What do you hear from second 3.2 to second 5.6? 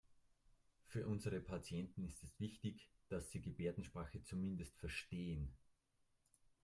Sie Gebärdensprache zumindest verstehen.